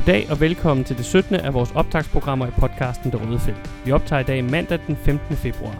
[0.00, 1.34] Goddag og velkommen til det 17.
[1.34, 3.70] af vores optagsprogrammer i podcasten Det Røde Felt.
[3.84, 5.36] Vi optager i dag mandag den 15.
[5.36, 5.76] februar.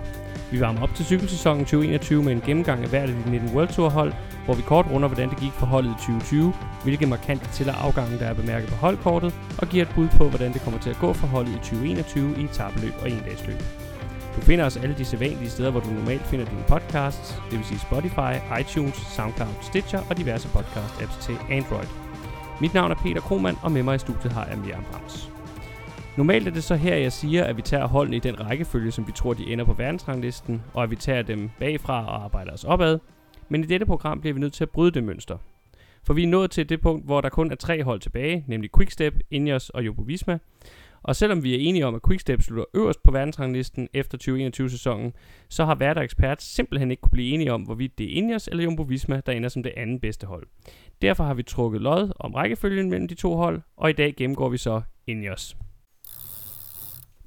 [0.53, 3.69] Vi varmer op til cykelsæsonen 2021 med en gennemgang af hvert af de 19 World
[3.69, 4.13] Tour hold,
[4.45, 6.53] hvor vi kort runder, hvordan det gik for holdet i 2020,
[6.85, 10.29] hvilke markante til- og afgange, der er bemærket på holdkortet, og giver et bud på,
[10.29, 13.63] hvordan det kommer til at gå for holdet i 2021 i etabeløb og endagsløb.
[14.37, 17.67] Du finder os alle de sædvanlige steder, hvor du normalt finder dine podcasts, det vil
[17.67, 22.10] sige Spotify, iTunes, SoundCloud, Stitcher og diverse podcast-apps til Android.
[22.61, 25.31] Mit navn er Peter Kromand, og med mig i studiet har jeg Miriam Brams.
[26.17, 29.07] Normalt er det så her, jeg siger, at vi tager holdene i den rækkefølge, som
[29.07, 32.65] vi tror, de ender på verdensranglisten, og at vi tager dem bagfra og arbejder os
[32.65, 32.99] opad.
[33.49, 35.39] Men i dette program bliver vi nødt til at bryde det mønster.
[36.03, 38.71] For vi er nået til det punkt, hvor der kun er tre hold tilbage, nemlig
[38.77, 40.39] Quickstep, Ineos og Jumbo Visma.
[41.03, 45.13] Og selvom vi er enige om, at Quickstep slutter øverst på verdensranglisten efter 2021-sæsonen,
[45.49, 48.65] så har hver ekspert simpelthen ikke kunne blive enige om, hvorvidt det er Ineos eller
[48.65, 50.47] Jumbo Visma, der ender som det anden bedste hold.
[51.03, 54.49] Derfor har vi trukket lod om rækkefølgen mellem de to hold, og i dag gennemgår
[54.49, 55.57] vi så Ineos.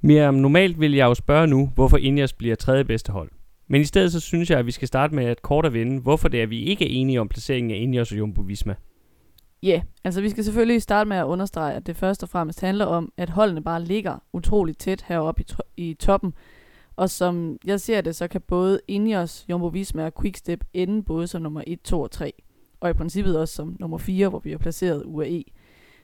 [0.00, 3.30] Miriam, normalt vil jeg jo spørge nu, hvorfor Ineos bliver tredje bedste hold.
[3.68, 6.00] Men i stedet så synes jeg, at vi skal starte med at kort at vende,
[6.00, 8.74] hvorfor det er, at vi ikke er enige om placeringen af Ineos og Jumbo Visma.
[9.64, 12.60] Ja, yeah, altså vi skal selvfølgelig starte med at understrege, at det først og fremmest
[12.60, 16.34] handler om, at holdene bare ligger utroligt tæt heroppe i, to- i toppen.
[16.96, 21.26] Og som jeg ser det, så kan både Ineos, Jumbo Visma og Quickstep ende både
[21.26, 22.32] som nummer 1, 2 og 3.
[22.80, 25.44] Og i princippet også som nummer 4, hvor vi har placeret UAE.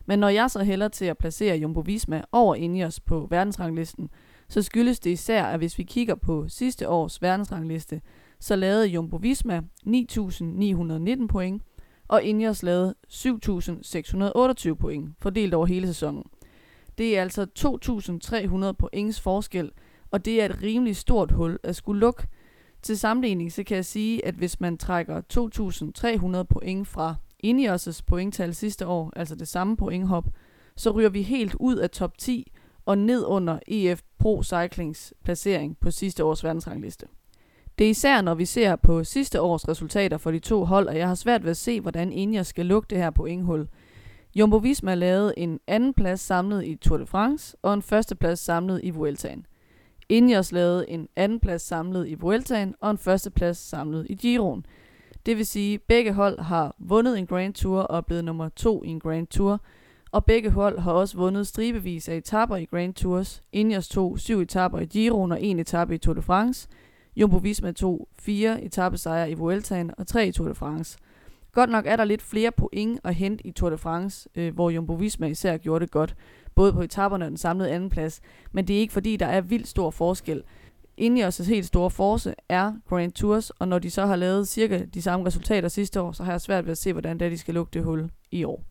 [0.06, 4.08] Men når jeg så hælder til at placere Jumbo Visma over Ineos på verdensranglisten,
[4.48, 8.00] så skyldes det især, at hvis vi kigger på sidste års verdensrangliste,
[8.40, 11.62] så lavede Jumbo Visma 9.919 point,
[12.10, 16.24] og Ingers lavede 7.628 point, fordelt over hele sæsonen.
[16.98, 17.46] Det er altså
[18.66, 19.70] 2.300 points forskel,
[20.10, 22.26] og det er et rimelig stort hul at skulle lukke.
[22.82, 25.20] Til sammenligning så kan jeg sige, at hvis man trækker
[26.38, 27.14] 2.300 point fra
[27.46, 30.28] Ineos' pointtal sidste år, altså det samme pointhop,
[30.76, 32.52] så ryger vi helt ud af top 10
[32.86, 37.06] og ned under EF Pro Cyclings placering på sidste års verdensrangliste.
[37.80, 40.98] Det er især, når vi ser på sidste års resultater for de to hold, og
[40.98, 43.68] jeg har svært ved at se, hvordan Ineos skal lukke det her pointhul.
[44.34, 48.38] Jumbo Visma lavede en anden plads samlet i Tour de France og en første plads
[48.38, 49.46] samlet i Vueltaen.
[50.08, 54.66] Ineos lavede en anden plads samlet i Vueltaen og en første plads samlet i Giroen.
[55.26, 58.48] Det vil sige, at begge hold har vundet en Grand Tour og er blevet nummer
[58.48, 59.60] to i en Grand Tour,
[60.12, 63.42] og begge hold har også vundet stribevis af etaper i Grand Tours.
[63.52, 66.68] Ineos tog syv etaper i Giroen og en etape i Tour de France.
[67.16, 70.98] Jumbo Visma tog fire etappesejre i Vueltaen og tre i Tour de France.
[71.52, 74.70] Godt nok er der lidt flere point at hente i Tour de France, øh, hvor
[74.70, 76.16] Jumbo Visma især gjorde det godt,
[76.54, 78.20] både på etaperne og den samlede andenplads,
[78.52, 80.42] men det er ikke fordi, der er vildt stor forskel.
[81.00, 85.02] Ineos' helt store force er Grand Tours, og når de så har lavet cirka de
[85.02, 87.38] samme resultater sidste år, så har jeg svært ved at se, hvordan det er, de
[87.38, 88.64] skal lukke det hul i år.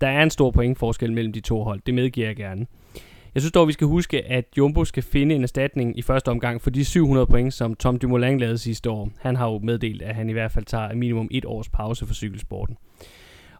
[0.00, 2.66] Der er en stor pointforskel mellem de to hold, det medgiver jeg gerne.
[3.36, 6.62] Jeg synes dog, vi skal huske, at Jumbo skal finde en erstatning i første omgang
[6.62, 9.10] for de 700 point, som Tom Dumoulin lavede sidste år.
[9.18, 12.14] Han har jo meddelt, at han i hvert fald tager minimum et års pause for
[12.14, 12.76] cykelsporten.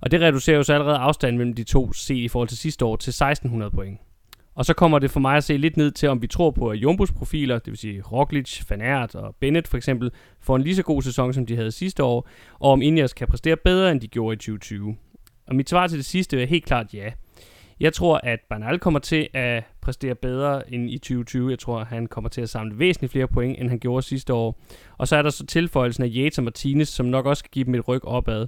[0.00, 2.84] Og det reducerer jo så allerede afstanden mellem de to set i forhold til sidste
[2.84, 4.00] år til 1600 point.
[4.54, 6.68] Og så kommer det for mig at se lidt ned til, om vi tror på,
[6.68, 10.10] at Jumbos profiler, det vil sige Roglic, Van Aert og Bennett for eksempel,
[10.40, 13.28] får en lige så god sæson, som de havde sidste år, og om Ineos kan
[13.28, 14.96] præstere bedre, end de gjorde i 2020.
[15.46, 17.12] Og mit svar til det sidste er helt klart ja.
[17.80, 21.50] Jeg tror, at Bernal kommer til at præstere bedre end i 2020.
[21.50, 24.34] Jeg tror, at han kommer til at samle væsentligt flere point, end han gjorde sidste
[24.34, 24.60] år.
[24.98, 27.64] Og så er der så tilføjelsen af Yates og Martinez, som nok også skal give
[27.64, 28.46] dem et ryg opad.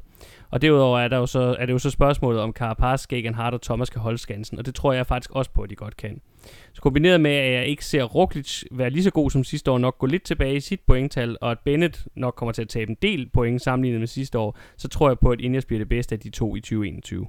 [0.51, 3.63] Og derudover er, der jo så, er det jo så spørgsmålet, om Carapaz, Gegenhardt og
[3.63, 4.59] Thomas kan holde skansen.
[4.59, 6.21] Og det tror jeg faktisk også på, at de godt kan.
[6.73, 9.79] Så kombineret med, at jeg ikke ser Roglic være lige så god som sidste år,
[9.79, 12.91] nok gå lidt tilbage i sit pointtal, og at Bennett nok kommer til at tabe
[12.91, 15.89] en del point sammenlignet med sidste år, så tror jeg på, at Ineos bliver det
[15.89, 17.27] bedste af de to i 2021.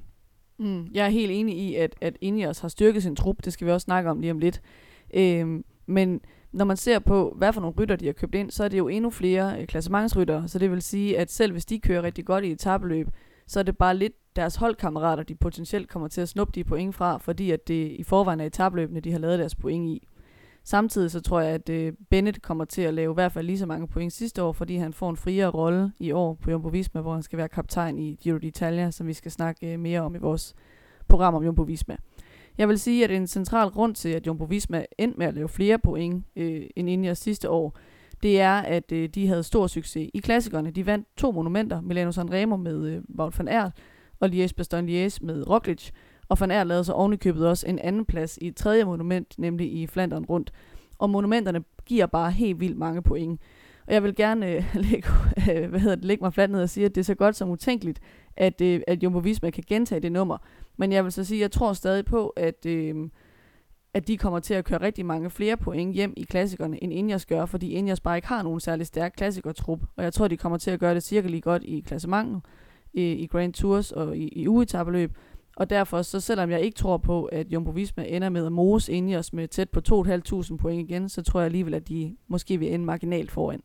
[0.60, 3.46] Mm, jeg er helt enig i, at, at Ineos har styrket sin trup.
[3.46, 4.62] Det skal vi også snakke om lige om lidt.
[5.14, 8.64] Øhm, men når man ser på, hvad for nogle rytter de har købt ind, så
[8.64, 10.48] er det jo endnu flere øh, klassementsrytter.
[10.48, 13.08] Så det vil sige, at selv hvis de kører rigtig godt i etabeløb,
[13.48, 16.96] så er det bare lidt deres holdkammerater, de potentielt kommer til at snuppe de point
[16.96, 20.08] fra, fordi at det i forvejen er etabløbene, de har lavet deres point i.
[20.70, 23.60] Samtidig så tror jeg, at øh, Bennett kommer til at lave i hvert fald lige
[23.60, 26.68] så mange point sidste år, fordi han får en friere rolle i år på Jumbo
[26.68, 30.02] Visma, hvor han skal være kaptajn i Giro d'Italia, som vi skal snakke øh, mere
[30.02, 30.56] om i vores
[31.08, 31.98] program om Jumbo Visma.
[32.58, 35.50] Jeg vil sige, at en central grund til, at Jumbo Visma endte med at lave
[35.50, 37.78] flere point øh, end Ineos sidste år,
[38.24, 40.72] det er, at øh, de havde stor succes i klassikerne.
[40.72, 43.72] De vandt to monumenter, Milano Sanremo med øh, Wout van Aert
[44.20, 45.92] og Liège-Bastogne-Liège med Roglic,
[46.30, 49.74] og Van Aert lavede så ovenikøbet også en anden plads i et tredje monument, nemlig
[49.74, 50.52] i Flandern rundt.
[51.00, 53.42] Og monumenterne giver bare helt vildt mange point.
[53.88, 55.10] Og jeg vil gerne øh, lægge,
[55.52, 57.36] øh, hvad hedder det, lægge mig fladt ned og sige, at det er så godt
[57.36, 58.00] som utænkeligt,
[58.38, 60.38] at, øh, at Jumbo Visma kan gentage det nummer.
[60.78, 63.10] Men jeg vil så sige, jeg tror stadig på, at, øh,
[63.94, 67.26] at de kommer til at køre rigtig mange flere point hjem i klassikerne, end Ingers
[67.26, 69.80] gør, fordi Ingers bare ikke har nogen særlig stærk klassikertrup.
[69.96, 72.42] Og jeg tror, de kommer til at gøre det cirka lige godt i klassementet,
[72.94, 75.12] i, i Grand Tours og i, i ugetabeløb.
[75.60, 78.92] Og derfor, så selvom jeg ikke tror på, at Jumbo Visma ender med at mose
[78.92, 82.74] Ingers med tæt på 2.500 point igen, så tror jeg alligevel, at de måske vil
[82.74, 83.62] ende marginalt foran.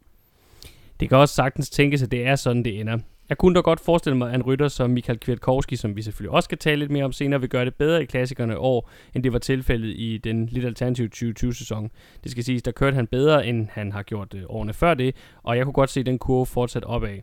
[1.00, 2.98] Det kan også sagtens tænkes, at det er sådan, det ender.
[3.28, 6.30] Jeg kunne da godt forestille mig, at en rytter som Michael Kwiatkowski, som vi selvfølgelig
[6.30, 9.22] også skal tale lidt mere om senere, vil gøre det bedre i klassikerne år, end
[9.22, 11.90] det var tilfældet i den lidt alternative 2020-sæson.
[12.24, 15.16] Det skal siges, der kørte han bedre, end han har gjort øh, årene før det,
[15.42, 17.18] og jeg kunne godt se den kurve fortsat opad.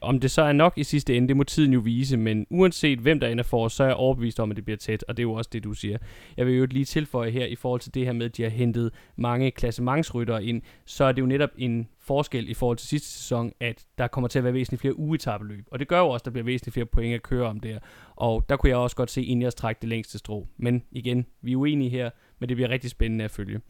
[0.00, 2.98] Om det så er nok i sidste ende, det må tiden jo vise, men uanset
[2.98, 5.20] hvem der ender for, så er jeg overbevist om, at det bliver tæt, og det
[5.22, 5.98] er jo også det, du siger.
[6.36, 8.50] Jeg vil jo lige tilføje her i forhold til det her med, at de har
[8.50, 13.08] hentet mange klassementsryttere ind, så er det jo netop en forskel i forhold til sidste
[13.08, 15.66] sæson, at der kommer til at være væsentligt flere ugetabeløb.
[15.70, 17.78] Og det gør jo også, at der bliver væsentligt flere point at køre om der.
[18.16, 20.46] Og der kunne jeg også godt se Ineos trække det længste strå.
[20.56, 23.60] Men igen, vi er uenige her, men det bliver rigtig spændende at følge.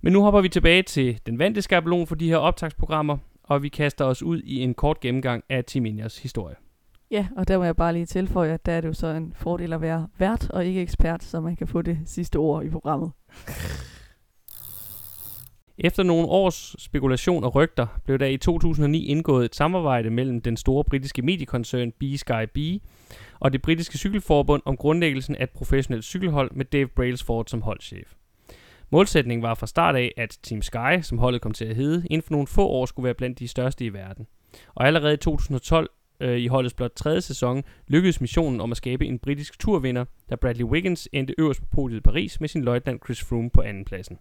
[0.00, 3.68] Men nu hopper vi tilbage til den vante skabelon for de her optagsprogrammer, og vi
[3.68, 6.54] kaster os ud i en kort gennemgang af Team Ineos historie.
[7.10, 9.32] Ja, og der må jeg bare lige tilføje, at der er det jo så en
[9.36, 12.70] fordel at være vært og ikke ekspert, så man kan få det sidste ord i
[12.70, 13.10] programmet.
[15.78, 20.56] Efter nogle års spekulation og rygter blev der i 2009 indgået et samarbejde mellem den
[20.56, 22.58] store britiske mediekoncern B-Sky B
[23.40, 28.14] og det britiske cykelforbund om grundlæggelsen af et professionelt cykelhold med Dave Brailsford som holdchef.
[28.90, 32.22] Målsætningen var fra start af, at Team Sky, som holdet kom til at hedde, inden
[32.22, 34.26] for nogle få år skulle være blandt de største i verden.
[34.74, 35.90] Og allerede i 2012,
[36.20, 40.34] øh, i holdets blot tredje sæson, lykkedes missionen om at skabe en britisk turvinder, da
[40.36, 44.18] Bradley Wiggins endte øverst på podiet i Paris med sin løjtnant Chris Froome på andenpladsen.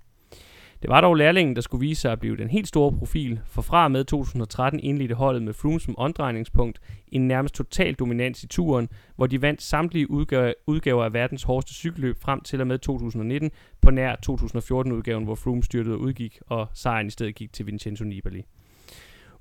[0.85, 3.61] Det var dog lærlingen, der skulle vise sig at blive den helt store profil, for
[3.61, 8.89] fra med 2013 indledte holdet med Froome som omdrejningspunkt en nærmest total dominans i turen,
[9.15, 13.51] hvor de vandt samtlige udgaver, udgaver af verdens hårdeste cykelløb frem til og med 2019,
[13.81, 18.03] på nær 2014-udgaven, hvor Froome styrtede og udgik, og sejren i stedet gik til Vincenzo
[18.03, 18.45] Nibali.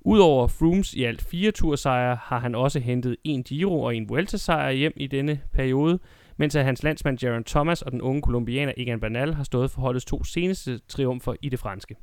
[0.00, 4.70] Udover Froomes i alt fire tursejre har han også hentet en Giro og en Vuelta-sejr
[4.70, 5.98] hjem i denne periode,
[6.36, 10.04] mens hans landsmand Jaron Thomas og den unge kolumbianer Egan Bernal har stået for holdets
[10.04, 11.96] to seneste triumfer i det franske.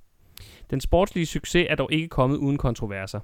[0.69, 3.19] Den sportslige succes er dog ikke kommet uden kontroverser.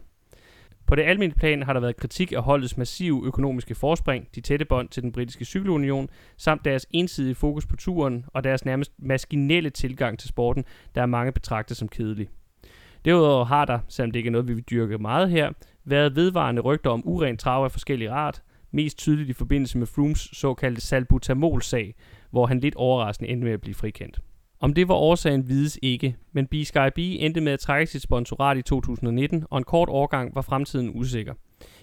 [0.87, 4.65] På det almindelige plan har der været kritik af holdets massive økonomiske forspring, de tætte
[4.65, 9.69] bånd til den britiske cykelunion, samt deres ensidige fokus på turen og deres nærmest maskinelle
[9.69, 10.65] tilgang til sporten,
[10.95, 12.29] der er mange betragtet som kedelig.
[13.05, 15.51] Derudover har der, selvom det ikke er noget, vi vil dyrke meget her,
[15.85, 18.41] været vedvarende rygter om uren trav af forskellige art,
[18.71, 21.95] mest tydeligt i forbindelse med Frooms såkaldte salbutamol-sag,
[22.31, 24.19] hvor han lidt overraskende endte med at blive frikendt.
[24.59, 28.57] Om det var årsagen vides ikke, men B-Sky B endte med at trække sit sponsorat
[28.57, 31.33] i 2019, og en kort årgang var fremtiden usikker.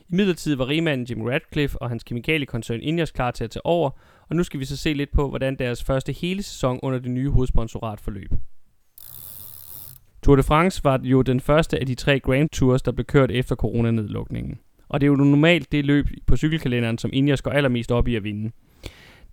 [0.08, 3.90] I midlertid var rigmanden Jim Radcliffe og hans kemikaliekoncern Ineos klar til at tage over,
[4.28, 7.10] og nu skal vi så se lidt på, hvordan deres første hele sæson under det
[7.10, 8.30] nye hovedsponsorat forløb.
[10.22, 13.30] Tour de France var jo den første af de tre Grand Tours, der blev kørt
[13.30, 14.58] efter coronanedlukningen.
[14.88, 18.16] Og det er jo normalt det løb på cykelkalenderen, som Ineos går allermest op i
[18.16, 18.50] at vinde.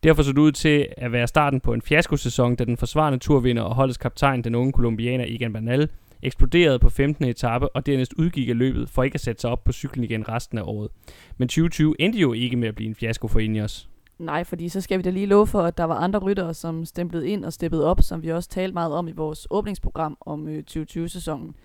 [0.03, 3.63] Derfor så det ud til at være starten på en fiaskosæson, da den forsvarende turvinder
[3.63, 5.89] og holdets kaptajn, den unge kolumbianer Egan Bernal,
[6.23, 7.25] eksploderede på 15.
[7.25, 10.29] etape og dernæst udgik af løbet for ikke at sætte sig op på cyklen igen
[10.29, 10.89] resten af året.
[11.37, 13.89] Men 2020 endte jo ikke med at blive en fiasko for Ineos.
[14.19, 16.85] Nej, fordi så skal vi da lige love for, at der var andre ryttere, som
[16.85, 20.47] stemplede ind og steppede op, som vi også talte meget om i vores åbningsprogram om
[20.47, 21.55] øh, 2020-sæsonen.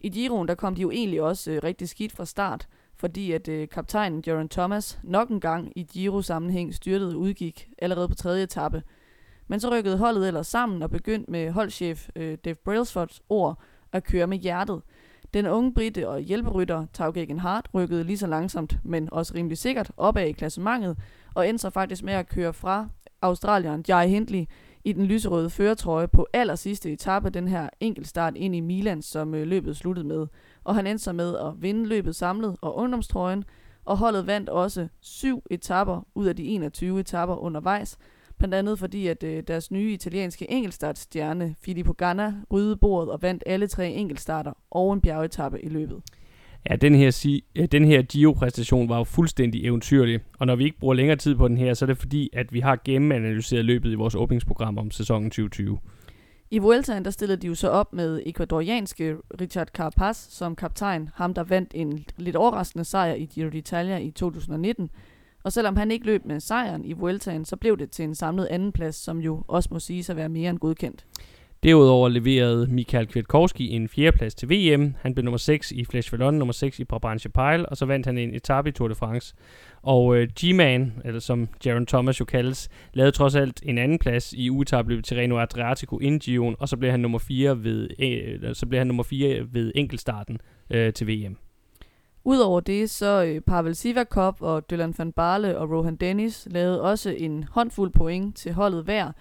[0.00, 3.48] I Giroen, der kom de jo egentlig også øh, rigtig skidt fra start, fordi at
[3.48, 8.82] øh, kaptajnen Jaron Thomas nok en gang i Giro-sammenhæng styrtede udgik allerede på tredje etape.
[9.48, 13.58] Men så rykkede holdet ellers sammen og begyndte med holdchef øh, Dave Brailsfords ord
[13.92, 14.82] at køre med hjertet.
[15.34, 19.92] Den unge britte og hjælperytter Tau Hart rykkede lige så langsomt, men også rimelig sikkert
[19.96, 20.98] opad i klassementet,
[21.34, 22.88] og endte så faktisk med at køre fra
[23.22, 24.44] Australieren Jai Hindley
[24.84, 29.34] i den lyserøde føretrøje på aller sidste etape, den her enkeltstart ind i Milan, som
[29.34, 30.26] øh, løbet sluttede med.
[30.64, 33.44] Og han endte så med at vinde løbet samlet og ungdomstrøjen,
[33.84, 37.98] og holdet vandt også syv etapper ud af de 21 etapper undervejs,
[38.38, 43.42] blandt andet fordi, at øh, deres nye italienske enkeltstartstjerne Filippo Ganna ryddede bordet og vandt
[43.46, 46.02] alle tre enkeltstarter og en bjergetappe i løbet.
[46.70, 47.40] Ja, den her,
[47.72, 51.48] den her Gio-præstation var jo fuldstændig eventyrlig, og når vi ikke bruger længere tid på
[51.48, 54.90] den her, så er det fordi, at vi har gennemanalyseret løbet i vores åbningsprogram om
[54.90, 55.78] sæsonen 2020.
[56.50, 61.34] I Vueltaen der stillede de jo så op med ekvadorianske Richard Carapaz som kaptajn, ham
[61.34, 64.90] der vandt en lidt overraskende sejr i Giro d'Italia i 2019.
[65.44, 68.46] Og selvom han ikke løb med sejren i Vueltaen, så blev det til en samlet
[68.46, 71.06] andenplads, som jo også må sige at være mere end godkendt.
[71.64, 74.94] Derudover leverede Michael Kwiatkowski en fjerdeplads til VM.
[75.00, 78.06] Han blev nummer 6 i Flash Vallon, nummer 6 i Brabantse Pile, og så vandt
[78.06, 79.34] han en etape i Tour de France.
[79.82, 84.32] Og øh, G-Man, eller som Jaron Thomas jo kaldes, lavede trods alt en anden plads
[84.32, 88.66] i uetabløbet Tirreno Adriatico inden Gion, og så blev han nummer 4 ved, øh, så
[88.66, 90.38] blev han nummer 4 ved enkeltstarten
[90.70, 91.36] øh, til VM.
[92.24, 97.10] Udover det, så øh, Pavel Sivakov og Dylan van Barle og Rohan Dennis lavede også
[97.18, 99.12] en håndfuld point til holdet hver,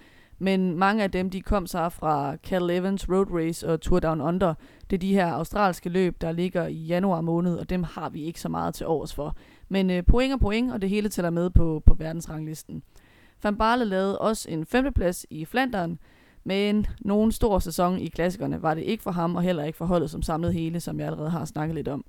[0.43, 4.21] men mange af dem, de kom så fra Cal Evans Road Race og Tour Down
[4.21, 4.53] Under.
[4.89, 8.23] Det er de her australske løb, der ligger i januar måned, og dem har vi
[8.23, 9.35] ikke så meget til års for.
[9.69, 12.83] Men øh, point og point, og det hele tæller med på, på verdensranglisten.
[13.43, 15.99] Van Barle lavede også en femteplads i Flandern,
[16.43, 19.85] men nogen stor sæson i klassikerne var det ikke for ham, og heller ikke for
[19.85, 22.05] holdet som samlet hele, som jeg allerede har snakket lidt om.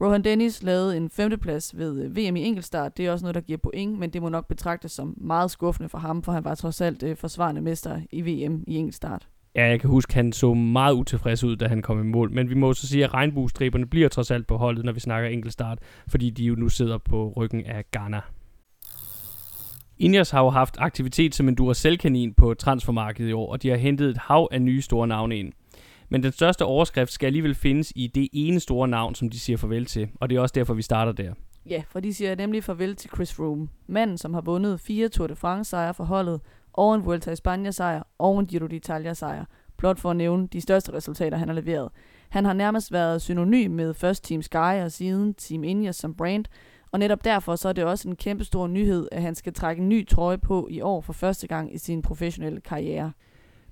[0.00, 2.96] Rohan Dennis lavede en femteplads ved øh, VM i enkeltstart.
[2.96, 5.88] Det er også noget, der giver point, men det må nok betragtes som meget skuffende
[5.88, 9.28] for ham, for han var trods alt øh, forsvarende mester i VM i enkeltstart.
[9.54, 12.32] Ja, jeg kan huske, at han så meget utilfreds ud, da han kom i mål.
[12.32, 15.28] Men vi må så sige, at regnbuestriberne bliver trods alt på holdet, når vi snakker
[15.28, 18.20] enkeltstart, fordi de jo nu sidder på ryggen af Ghana.
[19.98, 23.76] Ineos har jo haft aktivitet som en Duracell-kanin på transfermarkedet i år, og de har
[23.76, 25.52] hentet et hav af nye store navne ind.
[26.08, 29.56] Men den største overskrift skal alligevel findes i det ene store navn, som de siger
[29.56, 31.32] farvel til, og det er også derfor, vi starter der.
[31.70, 35.26] Ja, for de siger nemlig farvel til Chris Froome, manden, som har vundet fire Tour
[35.26, 36.40] de France sejre for holdet,
[36.72, 39.44] og en Vuelta i Spanien sejr og en Giro d'Italia sejr,
[39.76, 41.88] blot for at nævne de største resultater, han har leveret.
[42.28, 46.44] Han har nærmest været synonym med først Team Sky og siden Team Ineos som brand,
[46.92, 49.82] og netop derfor så er det også en kæmpe stor nyhed, at han skal trække
[49.82, 53.12] en ny trøje på i år for første gang i sin professionelle karriere.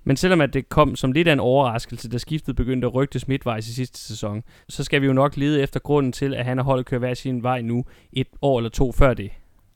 [0.07, 3.27] Men selvom at det kom som lidt af en overraskelse, da skiftet begyndte at rygtes
[3.27, 6.59] midtvejs i sidste sæson, så skal vi jo nok lede efter grunden til, at han
[6.59, 9.31] og holdet kører hver sin vej nu et år eller to før det.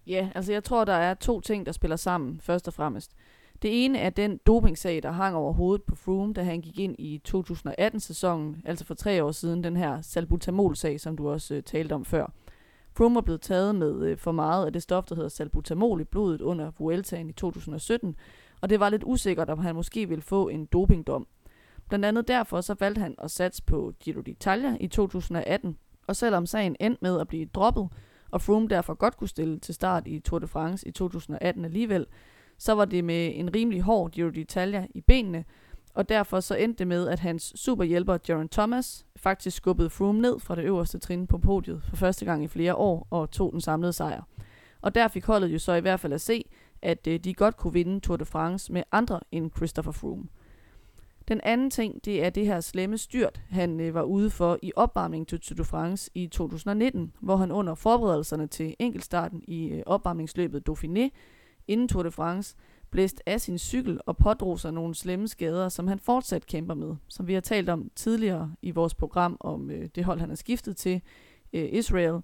[0.08, 3.12] Ja, altså jeg tror, der er to ting, der spiller sammen, først og fremmest.
[3.62, 6.96] Det ene er den dopingsag, der hang over hovedet på Froome, da han gik ind
[7.00, 11.94] i 2018-sæsonen, altså for tre år siden, den her salbutamol-sag, som du også øh, talte
[11.94, 12.32] om før.
[12.98, 16.04] Froome var blevet taget med øh, for meget af det stof, der hedder salbutamol i
[16.04, 18.16] blodet under Vueltaen i 2017,
[18.62, 21.28] og det var lidt usikkert, om han måske ville få en dopingdom.
[21.90, 26.46] Blandt andet derfor så valgte han at satse på Giro d'Italia i 2018, og selvom
[26.46, 27.88] sagen endte med at blive droppet,
[28.32, 32.06] og Froome derfor godt kunne stille til start i Tour de France i 2018 alligevel,
[32.58, 35.46] så var det med en rimelig hård Giro d'Italia i benene,
[35.94, 40.40] og derfor så endte det med, at hans superhjælper Jaron Thomas faktisk skubbede Froome ned
[40.40, 43.62] fra det øverste trin på podiet for første gang i flere år og tog den
[43.62, 44.24] samlede sejr.
[44.82, 46.46] Og der fik holdet jo så i hvert fald at se,
[46.82, 50.28] at øh, de godt kunne vinde Tour de France med andre end Christopher Froome.
[51.28, 54.72] Den anden ting, det er det her slemme styrt, han øh, var ude for i
[54.76, 59.84] opvarmning til Tour de France i 2019, hvor han under forberedelserne til enkeltstarten i øh,
[59.86, 61.10] opvarmningsløbet Dauphiné
[61.68, 62.56] inden Tour de France
[62.92, 66.96] blæst af sin cykel og pådrog sig nogle slemme skader, som han fortsat kæmper med.
[67.08, 70.36] Som vi har talt om tidligere i vores program om øh, det hold, han er
[70.36, 71.02] skiftet til,
[71.54, 72.22] øh, Israel,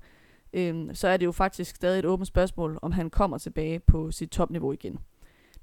[0.54, 4.12] øh, så er det jo faktisk stadig et åbent spørgsmål, om han kommer tilbage på
[4.12, 5.00] sit topniveau igen.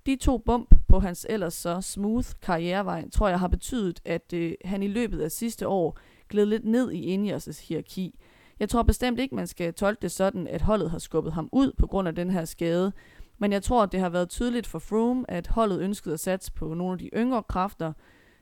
[0.07, 4.55] De to bump på hans ellers så smooth karrierevej, tror jeg har betydet, at øh,
[4.65, 5.99] han i løbet af sidste år
[6.29, 8.19] gled lidt ned i Ineos' hierarki.
[8.61, 11.73] Jeg tror bestemt ikke, man skal tolke det sådan, at holdet har skubbet ham ud
[11.79, 12.93] på grund af den her skade,
[13.39, 16.53] men jeg tror, at det har været tydeligt for Froome, at holdet ønskede at satse
[16.53, 17.93] på nogle af de yngre kræfter,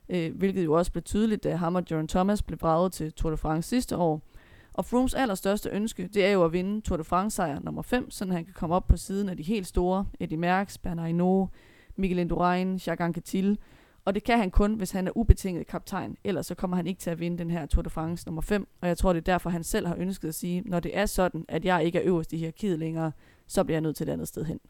[0.08, 3.30] øh, hvilket jo også blev tydeligt, da ham og Jaron Thomas blev braget til Tour
[3.30, 4.22] de France sidste år.
[4.72, 8.26] Og Frooms allerstørste ønske, det er jo at vinde Tour de France-sejr nummer 5, så
[8.26, 11.50] han kan komme op på siden af de helt store, Eddie Merckx, Bernard Hinault,
[11.96, 13.58] Miguel Indurain, Jacques Anquetil.
[14.04, 16.16] Og det kan han kun, hvis han er ubetinget kaptajn.
[16.24, 18.68] Ellers så kommer han ikke til at vinde den her Tour de France nummer 5.
[18.80, 21.06] Og jeg tror, det er derfor, han selv har ønsket at sige, når det er
[21.06, 23.12] sådan, at jeg ikke er øverst i hierarkiet længere,
[23.46, 24.60] så bliver jeg nødt til et andet sted hen.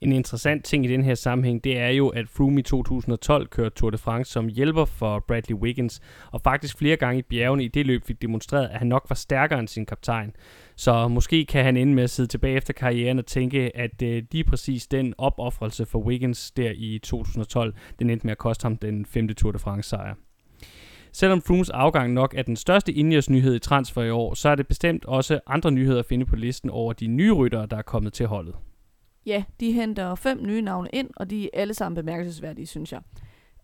[0.00, 3.74] En interessant ting i den her sammenhæng, det er jo, at Froome i 2012 kørte
[3.74, 7.68] Tour de France som hjælper for Bradley Wiggins, og faktisk flere gange i bjergene i
[7.68, 10.32] det løb fik demonstreret, at han nok var stærkere end sin kaptajn.
[10.76, 14.22] Så måske kan han ende med at sidde tilbage efter karrieren og tænke, at øh,
[14.32, 18.76] lige præcis den opoffrelse for Wiggins der i 2012, den endte med at koste ham
[18.76, 20.14] den femte Tour de France sejr.
[21.12, 24.54] Selvom Froomes afgang nok er den største Ineos nyhed i transfer i år, så er
[24.54, 27.82] det bestemt også andre nyheder at finde på listen over de nye ryttere, der er
[27.82, 28.54] kommet til holdet.
[29.26, 33.00] Ja, de henter fem nye navne ind, og de er alle sammen bemærkelsesværdige, synes jeg.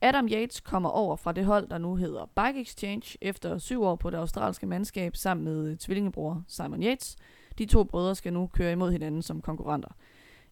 [0.00, 3.96] Adam Yates kommer over fra det hold, der nu hedder Bike Exchange, efter syv år
[3.96, 7.16] på det australske mandskab sammen med øh, tvillingebror Simon Yates.
[7.58, 9.88] De to brødre skal nu køre imod hinanden som konkurrenter.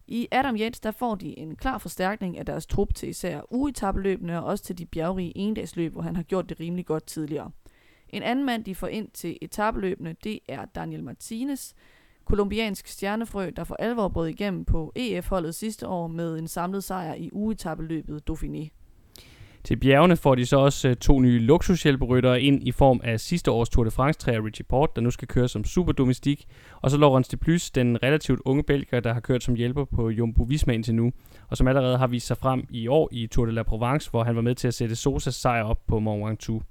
[0.07, 4.39] I Adam Yates der får de en klar forstærkning af deres trup til især uetabeløbene
[4.39, 7.51] og også til de bjergrige endagsløb, hvor han har gjort det rimelig godt tidligere.
[8.09, 11.73] En anden mand, de får ind til etabeløbene, det er Daniel Martinez,
[12.25, 17.13] kolumbiansk stjernefrø, der for alvor brød igennem på EF-holdet sidste år med en samlet sejr
[17.13, 18.69] i ugetabeløbet Dauphiné.
[19.65, 23.51] Til bjergene får de så også eh, to nye luksushjælperyttere ind i form af sidste
[23.51, 26.45] års Tour de France-træer Richie Port, der nu skal køre som superdomestik,
[26.81, 30.09] og så Laurens de Plus, den relativt unge belgier, der har kørt som hjælper på
[30.09, 31.11] Jumbo Visma indtil nu,
[31.49, 34.23] og som allerede har vist sig frem i år i Tour de la Provence, hvor
[34.23, 36.63] han var med til at sætte Sosas sejr op på Mont Ventoux.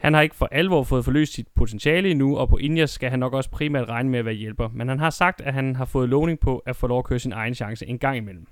[0.00, 3.18] Han har ikke for alvor fået forløst sit potentiale endnu, og på Ineos skal han
[3.18, 5.84] nok også primært regne med at være hjælper, men han har sagt, at han har
[5.84, 8.46] fået lovning på at få lov at køre sin egen chance en gang imellem.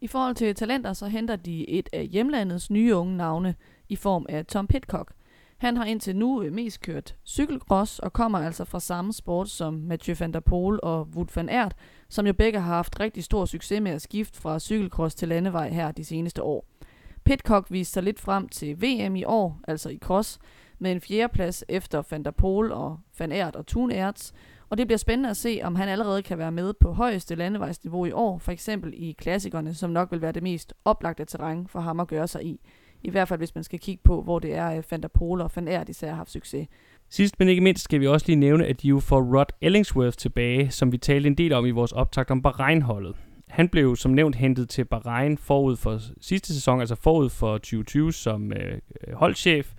[0.00, 3.54] I forhold til talenter, så henter de et af hjemlandets nye unge navne
[3.88, 5.12] i form af Tom Pitcock.
[5.58, 9.74] Han har indtil nu øh, mest kørt cykelcross og kommer altså fra samme sport som
[9.74, 11.74] Mathieu van der Poel og Wout van Aert,
[12.08, 15.68] som jo begge har haft rigtig stor succes med at skifte fra cykelcross til landevej
[15.68, 16.71] her de seneste år.
[17.24, 20.38] Pitcock viste sig lidt frem til VM i år, altså i cross,
[20.78, 24.32] med en fjerdeplads efter Van der Pol og Van Aert og Thun Aerts,
[24.68, 28.04] og det bliver spændende at se, om han allerede kan være med på højeste landevejsniveau
[28.04, 31.80] i år, for eksempel i klassikerne, som nok vil være det mest oplagte terræn for
[31.80, 32.60] ham at gøre sig i.
[33.02, 35.40] I hvert fald, hvis man skal kigge på, hvor det er, at Van der Pol
[35.40, 36.68] og Van Aert især har haft succes.
[37.08, 40.16] Sidst men ikke mindst skal vi også lige nævne, at de jo får Rod Ellingsworth
[40.16, 43.16] tilbage, som vi talte en del om i vores optakt om Bahrein-holdet.
[43.52, 48.12] Han blev som nævnt hentet til Bahrain forud for sidste sæson, altså forud for 2020
[48.12, 48.78] som øh,
[49.08, 49.72] øh, holdchef.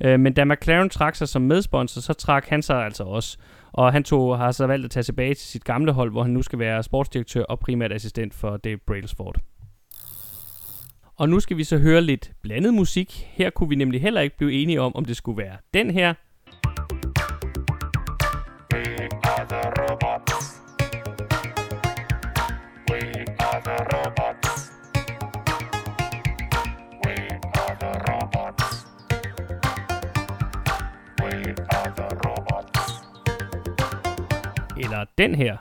[0.00, 3.38] Øh, men da McLaren trak sig som medsponsor, så trak han sig altså også.
[3.72, 6.32] Og han tog, har så valgt at tage tilbage til sit gamle hold, hvor han
[6.32, 9.40] nu skal være sportsdirektør og primært assistent for Dave Brailsford.
[11.16, 13.28] Og nu skal vi så høre lidt blandet musik.
[13.32, 16.14] Her kunne vi nemlig heller ikke blive enige om, om det skulle være den her,
[35.00, 35.56] er den her.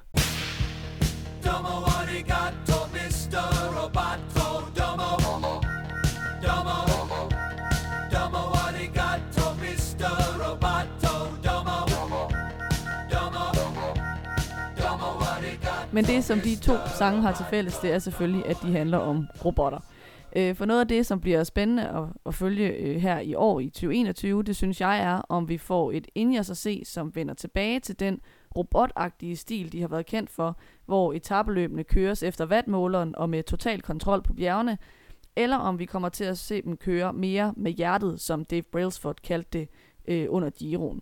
[15.92, 18.98] Men det, som de to sange har til fælles, det er selvfølgelig, at de handler
[18.98, 19.80] om robotter.
[20.36, 23.60] Øh, for noget af det, som bliver spændende at, at følge øh, her i år
[23.60, 27.34] i 2021, det synes jeg er, om vi får et Ineos at se, som vender
[27.34, 28.20] tilbage til den
[28.56, 33.82] robotagtige stil, de har været kendt for, hvor etabeløbene køres efter vatmåleren og med total
[33.82, 34.78] kontrol på bjergene,
[35.36, 39.16] eller om vi kommer til at se dem køre mere med hjertet, som Dave Brailsford
[39.24, 39.70] kaldte det
[40.08, 41.02] øh, under Giroen.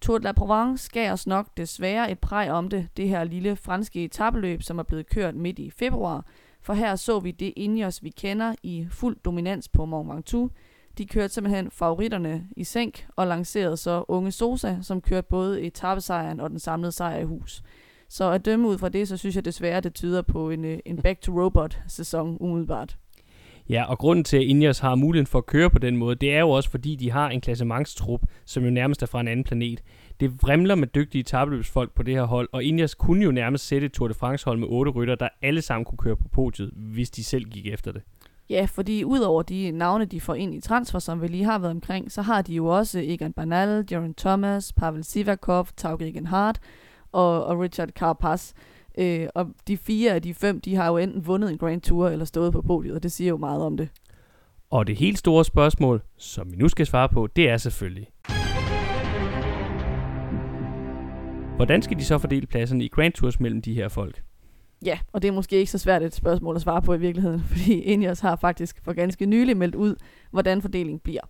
[0.00, 3.56] Tour de la Provence gav os nok desværre et præg om det, det her lille
[3.56, 6.26] franske etabeløb, som er blevet kørt midt i februar,
[6.60, 10.52] for her så vi det Ineos, vi kender i fuld dominans på Mont Ventoux,
[10.98, 16.40] de kørte simpelthen favoritterne i sænk og lancerede så Unge Sosa, som kørte både etappesejren
[16.40, 17.62] og den samlede sejr i hus.
[18.08, 20.78] Så at dømme ud fra det, så synes jeg desværre, det tyder på en, øh,
[20.86, 22.96] en Back to Robot-sæson umiddelbart.
[23.68, 26.34] Ja, og grunden til, at Ineos har muligheden for at køre på den måde, det
[26.34, 29.44] er jo også, fordi de har en klassementstrup, som jo nærmest er fra en anden
[29.44, 29.82] planet.
[30.20, 33.86] Det vrimler med dygtige tabløbsfolk på det her hold, og Ineos kunne jo nærmest sætte
[33.86, 37.10] et Tour de France-hold med otte rytter, der alle sammen kunne køre på podiet, hvis
[37.10, 38.02] de selv gik efter det.
[38.50, 41.70] Ja, fordi udover de navne, de får ind i transfer, som vi lige har været
[41.70, 46.60] omkring, så har de jo også Egan Bernal, Jaron Thomas, Pavel Sivakov, Tauge Egenhardt
[47.12, 48.52] og, og Richard Carapaz.
[48.98, 52.08] Øh, og de fire af de fem, de har jo enten vundet en Grand Tour
[52.08, 53.88] eller stået på podiet, og det siger jo meget om det.
[54.70, 58.08] Og det helt store spørgsmål, som vi nu skal svare på, det er selvfølgelig...
[61.56, 64.22] Hvordan skal de så fordele pladserne i Grand Tours mellem de her folk?
[64.84, 67.40] Ja, og det er måske ikke så svært et spørgsmål at svare på i virkeligheden,
[67.50, 69.96] fordi Ineos har faktisk for ganske nylig meldt ud,
[70.30, 71.20] hvordan fordelingen bliver.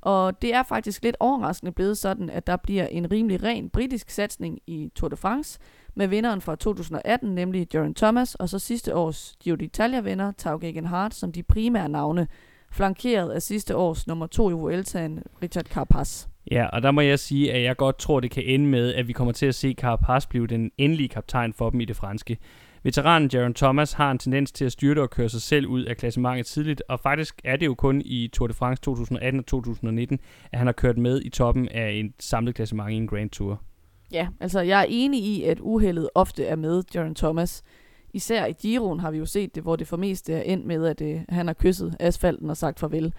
[0.00, 4.10] Og det er faktisk lidt overraskende blevet sådan, at der bliver en rimelig ren britisk
[4.10, 5.58] satsning i Tour de France,
[5.94, 11.14] med vinderen fra 2018, nemlig Geraint Thomas, og så sidste års Giro d'Italia-vinder, Tau Egenhardt,
[11.14, 12.26] som de primære navne,
[12.72, 16.26] flankeret af sidste års nummer to i Vueltaen, Richard Carapaz.
[16.50, 19.08] Ja, og der må jeg sige, at jeg godt tror, det kan ende med, at
[19.08, 22.38] vi kommer til at se Carapaz blive den endelige kaptajn for dem i det franske.
[22.84, 25.96] Veteranen Jaron Thomas har en tendens til at styrte og køre sig selv ud af
[25.96, 30.20] klassementet tidligt, og faktisk er det jo kun i Tour de France 2018 og 2019,
[30.52, 33.60] at han har kørt med i toppen af en samlet klassement i en Grand Tour.
[34.12, 37.62] Ja, altså jeg er enig i, at uheldet ofte er med Jaron Thomas.
[38.14, 40.86] Især i Giroen har vi jo set det, hvor det for mest er endt med,
[40.86, 43.14] at øh, han har kysset asfalten og sagt farvel.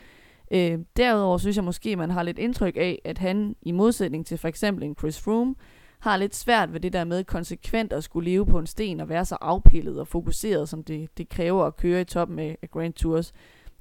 [0.51, 4.37] Øh, derudover synes jeg måske, man har lidt indtryk af, at han i modsætning til
[4.37, 5.55] for eksempel en Chris Froome,
[6.03, 9.09] har lidt svært ved det der med konsekvent at skulle leve på en sten og
[9.09, 12.71] være så afpillet og fokuseret, som det, det kræver at køre i toppen af, af
[12.71, 13.33] Grand Tours.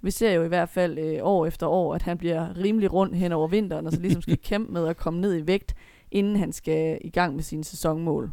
[0.03, 3.17] Vi ser jo i hvert fald øh, år efter år, at han bliver rimelig rundt
[3.17, 5.75] hen over vinteren, og så ligesom skal kæmpe med at komme ned i vægt,
[6.11, 8.31] inden han skal i gang med sine sæsonmål.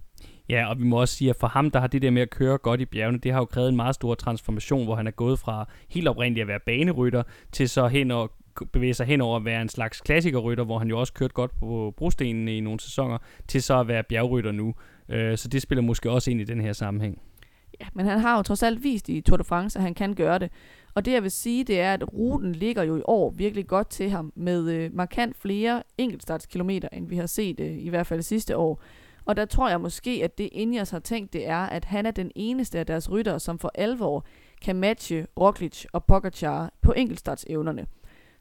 [0.50, 2.30] Ja, og vi må også sige, at for ham, der har det der med at
[2.30, 5.12] køre godt i bjergene, det har jo krævet en meget stor transformation, hvor han er
[5.12, 8.32] gået fra helt oprindeligt at være banerytter, til så hen og
[8.66, 11.60] bevæge sig hen over at være en slags klassikerrytter, hvor han jo også kørte godt
[11.60, 13.18] på brostenene i nogle sæsoner,
[13.48, 14.76] til så at være bjergrytter nu.
[15.10, 17.22] Øh, så det spiller måske også ind i den her sammenhæng.
[17.80, 20.14] Ja, men han har jo trods alt vist i Tour de France, at han kan
[20.14, 20.52] gøre det.
[20.94, 23.90] Og det jeg vil sige, det er, at ruten ligger jo i år virkelig godt
[23.90, 28.22] til ham, med øh, markant flere enkeltstartskilometer, end vi har set øh, i hvert fald
[28.22, 28.82] sidste år.
[29.26, 32.12] Og der tror jeg måske, at det Ingers har tænkt, det er, at han er
[32.12, 34.26] den eneste af deres ryttere, som for alvor
[34.62, 37.86] kan matche Roglic og Pogacar på enkeltstartsevnerne.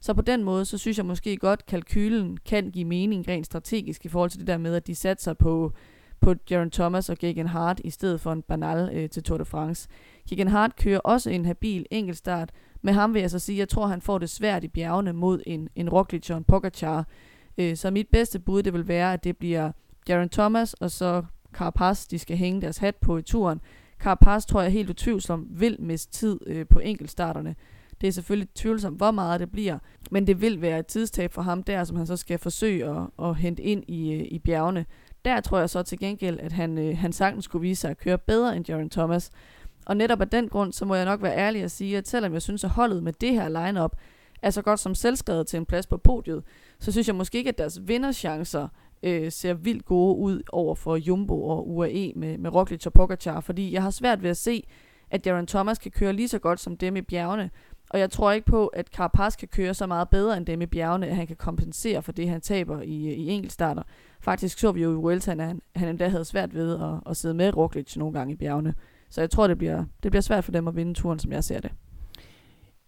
[0.01, 4.05] Så på den måde, så synes jeg måske godt, kalkylen kan give mening rent strategisk
[4.05, 5.73] i forhold til det der med, at de satser på,
[6.19, 9.45] på Jaron Thomas og Gagan Hart i stedet for en banal øh, til Tour de
[9.45, 9.89] France.
[10.29, 12.51] Gagan Hart kører også en habil enkeltstart.
[12.81, 15.13] Med ham vil jeg så sige, at jeg tror, han får det svært i bjergene
[15.13, 17.07] mod en, en Roglic og en Pogacar.
[17.57, 19.71] Øh, så mit bedste bud, det vil være, at det bliver
[20.09, 23.61] Jaron Thomas og så Carapaz, de skal hænge deres hat på i turen.
[23.99, 27.55] Carapaz tror jeg helt utvivlsomt vil miste tid øh, på enkeltstarterne.
[28.01, 29.79] Det er selvfølgelig tvivlsomt, hvor meget det bliver,
[30.11, 33.25] men det vil være et tidstab for ham der, som han så skal forsøge at,
[33.25, 34.85] at hente ind i, øh, i bjergene.
[35.25, 37.97] Der tror jeg så til gengæld, at han, øh, han sagtens skulle vise sig at
[37.97, 39.31] køre bedre end Jaron Thomas.
[39.85, 42.33] Og netop af den grund, så må jeg nok være ærlig at sige, at selvom
[42.33, 43.95] jeg synes, at holdet med det her lineup
[44.41, 46.43] er så godt som selvskrevet til en plads på podiet,
[46.79, 48.67] så synes jeg måske ikke, at deres vinderchancer
[49.03, 53.41] øh, ser vildt gode ud over for Jumbo og UAE med, med Roglic og Pogacar,
[53.41, 54.63] fordi jeg har svært ved at se,
[55.11, 57.49] at Jaron Thomas kan køre lige så godt som dem i bjergene,
[57.89, 60.65] og jeg tror ikke på, at Carapaz kan køre så meget bedre end dem i
[60.65, 63.83] bjergene, at han kan kompensere for det, han taber i, i enkeltstarter.
[64.21, 67.17] Faktisk så vi jo i Vueltaen, at han, han endda havde svært ved at, at
[67.17, 68.73] sidde med Roglic nogle gange i bjergene.
[69.09, 71.43] Så jeg tror, det bliver, det bliver svært for dem at vinde turen, som jeg
[71.43, 71.71] ser det.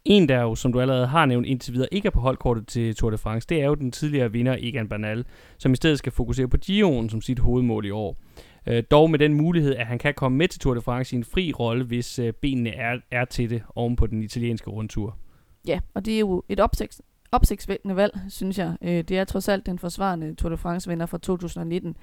[0.05, 2.95] En, der jo, som du allerede har nævnt indtil videre, ikke er på holdkortet til
[2.95, 5.25] Tour de France, det er jo den tidligere vinder Egan Bernal,
[5.57, 8.17] som i stedet skal fokusere på Giroen som sit hovedmål i år.
[8.67, 11.17] Øh, dog med den mulighed, at han kan komme med til Tour de France i
[11.17, 15.17] en fri rolle, hvis øh, benene er, er til det oven på den italienske rundtur.
[15.67, 18.75] Ja, og det er jo et opsigt, opsigtsvækkende valg, synes jeg.
[18.81, 21.95] Øh, det er trods alt den forsvarende Tour de France-vinder fra 2019.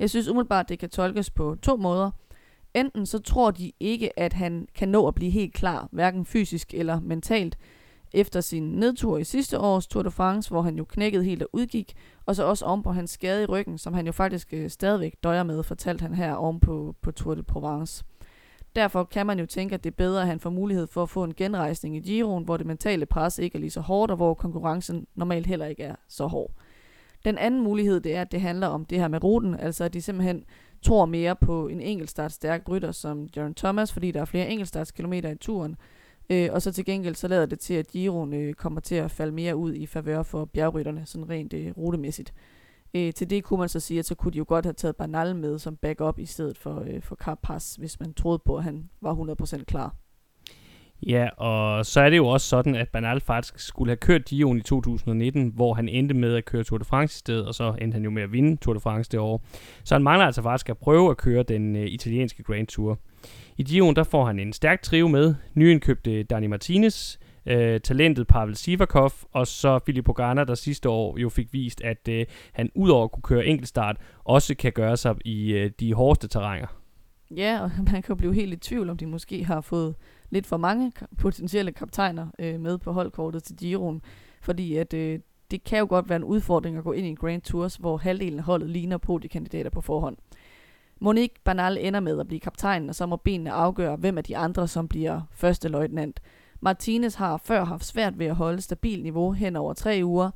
[0.00, 2.10] Jeg synes umiddelbart, det kan tolkes på to måder.
[2.74, 6.74] Enten så tror de ikke, at han kan nå at blive helt klar, hverken fysisk
[6.74, 7.58] eller mentalt,
[8.12, 11.48] efter sin nedtur i sidste års Tour de France, hvor han jo knækkede helt og
[11.52, 11.94] udgik,
[12.26, 15.16] og så også om på hans skade i ryggen, som han jo faktisk øh, stadigvæk
[15.22, 18.04] døjer med, fortalte han her om på, på Tour de Provence.
[18.76, 21.10] Derfor kan man jo tænke, at det er bedre, at han får mulighed for at
[21.10, 24.16] få en genrejsning i Giroen, hvor det mentale pres ikke er lige så hårdt, og
[24.16, 26.50] hvor konkurrencen normalt heller ikke er så hård.
[27.24, 29.92] Den anden mulighed, det er, at det handler om det her med ruten, altså at
[29.92, 30.44] de simpelthen
[30.82, 35.30] tror mere på en enkeltstart stærk rytter som Jaron Thomas, fordi der er flere enkeltstartskilometer
[35.30, 35.76] i turen,
[36.30, 39.10] Øh, og så til gengæld så lader det til, at Giroen øh, kommer til at
[39.10, 42.34] falde mere ud i favør for bjergrytterne, sådan rent øh, rutemæssigt.
[42.94, 44.96] Øh, til det kunne man så sige, at så kunne de jo godt have taget
[44.96, 48.64] Bernal med som backup i stedet for, øh, for Carapaz, hvis man troede på, at
[48.64, 49.94] han var 100% klar.
[51.06, 54.58] Ja, og så er det jo også sådan, at Bernal faktisk skulle have kørt Dion
[54.58, 57.74] i 2019, hvor han endte med at køre Tour de France i stedet, og så
[57.80, 59.44] endte han jo med at vinde Tour de France det år.
[59.84, 62.98] Så han mangler altså faktisk at prøve at køre den øh, italienske Grand Tour.
[63.60, 68.56] I Dion der får han en stærk trio med, nyindkøbte Dani Martinez, øh, talentet Pavel
[68.56, 73.04] Sivakov, og så Filippo Garner, der sidste år jo fik vist, at øh, han udover
[73.04, 76.66] at kunne køre enkeltstart, også kan gøre sig i øh, de hårdeste terrænger.
[77.36, 79.94] Ja, og man kan jo blive helt i tvivl, om de måske har fået
[80.30, 84.02] lidt for mange potentielle kaptajner øh, med på holdkortet til Giroen,
[84.42, 85.18] fordi at øh,
[85.50, 87.96] det kan jo godt være en udfordring at gå ind i en Grand Tours, hvor
[87.96, 90.16] halvdelen af holdet ligner på de kandidater på forhånd.
[91.02, 94.36] Monique Banal ender med at blive kaptajn, og så må benene afgøre, hvem af de
[94.36, 96.20] andre, som bliver første løjtnant.
[96.60, 100.30] Martinez har før haft svært ved at holde stabilt niveau hen over tre uger.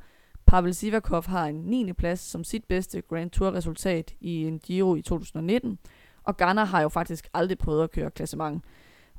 [0.45, 1.93] Pavel Sivakov har en 9.
[1.93, 5.79] plads som sit bedste Grand Tour resultat i en Giro i 2019,
[6.23, 8.63] og Ghana har jo faktisk aldrig prøvet at køre klassement.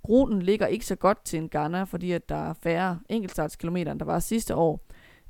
[0.08, 4.00] Ruten ligger ikke så godt til en Ghana, fordi at der er færre enkeltstartskilometer, end
[4.00, 4.80] der var sidste år.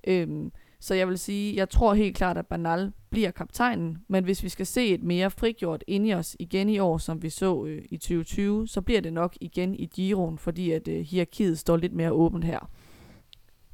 [0.06, 4.42] Øhm, så jeg vil sige, jeg tror helt klart, at Banal bliver kaptajnen, men hvis
[4.42, 7.64] vi skal se et mere frigjort ind i os igen i år, som vi så
[7.64, 11.76] øh, i 2020, så bliver det nok igen i Giroen, fordi at øh, hierarkiet står
[11.76, 12.70] lidt mere åbent her.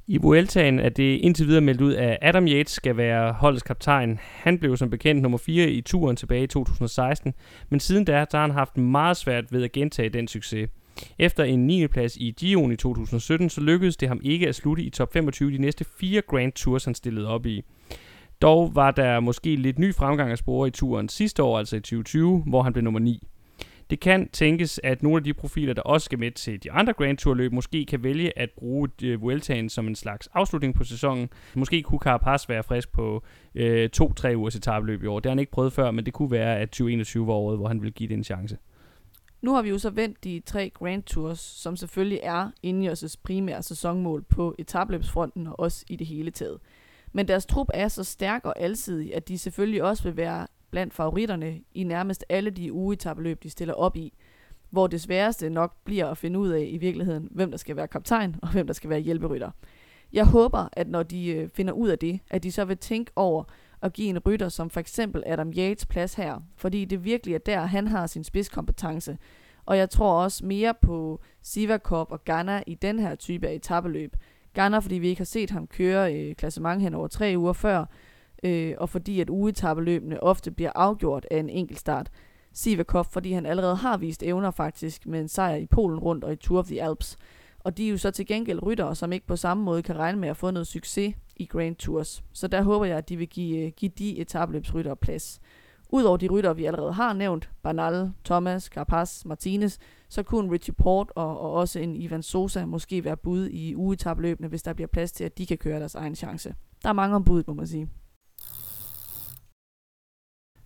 [0.07, 4.19] I Vueltaen er det indtil videre meldt ud, at Adam Yates skal være holdets kaptajn.
[4.21, 7.33] Han blev som bekendt nummer 4 i turen tilbage i 2016,
[7.69, 10.69] men siden da har han haft meget svært ved at gentage den succes.
[11.19, 11.87] Efter en 9.
[11.87, 15.51] plads i Gion i 2017, så lykkedes det ham ikke at slutte i top 25
[15.51, 17.63] de næste fire Grand Tours, han stillede op i.
[18.41, 21.79] Dog var der måske lidt ny fremgang at spore i turen sidste år, altså i
[21.79, 23.27] 2020, hvor han blev nummer 9.
[23.89, 26.93] Det kan tænkes, at nogle af de profiler, der også skal med til de andre
[26.93, 30.83] Grand Tour løb, måske kan vælge at bruge øh, Vueltaen som en slags afslutning på
[30.83, 31.29] sæsonen.
[31.55, 33.23] Måske kunne Carapaz være frisk på
[33.55, 35.19] øh, to-tre ugers etabløb i år.
[35.19, 37.67] Det har han ikke prøvet før, men det kunne være, at 2021 var året, hvor
[37.67, 38.57] han vil give det en chance.
[39.41, 43.63] Nu har vi jo så vendt de tre Grand Tours, som selvfølgelig er Ineos' primære
[43.63, 46.59] sæsonmål på etabløbsfronten og også i det hele taget.
[47.13, 50.93] Men deres trup er så stærk og alsidig, at de selvfølgelig også vil være blandt
[50.93, 54.13] favoritterne i nærmest alle de ugetabeløb, de stiller op i.
[54.69, 57.87] Hvor det sværeste nok bliver at finde ud af i virkeligheden, hvem der skal være
[57.87, 59.51] kaptajn og hvem der skal være hjælperytter.
[60.13, 63.11] Jeg håber, at når de øh, finder ud af det, at de så vil tænke
[63.15, 63.43] over
[63.81, 67.39] at give en rytter som for eksempel Adam Yates plads her, fordi det virkelig er
[67.39, 69.17] der, han har sin spidskompetence.
[69.65, 74.15] Og jeg tror også mere på Sivakop og Ghana i den her type af etabeløb.
[74.53, 77.85] Garner, fordi vi ikke har set ham køre øh, klassement hen over tre uger før,
[78.43, 82.09] øh, og fordi at ugetappeløbene ofte bliver afgjort af en enkelt start.
[82.53, 86.33] Sivakov, fordi han allerede har vist evner faktisk med en sejr i Polen rundt og
[86.33, 87.17] i Tour of the Alps.
[87.59, 90.19] Og de er jo så til gengæld ryttere, som ikke på samme måde kan regne
[90.19, 92.23] med at få noget succes i Grand Tours.
[92.33, 95.41] Så der håber jeg, at de vil give, øh, give de etabløbsryttere plads.
[95.89, 99.77] Udover de ryttere, vi allerede har nævnt, Bernal, Thomas, Carapaz, Martinez,
[100.13, 104.47] så kunne Richie Port og, og også en Ivan Sosa måske være bud i ugetabløbene,
[104.47, 106.55] hvis der bliver plads til, at de kan køre deres egen chance.
[106.83, 107.87] Der er mange om budet, må man sige.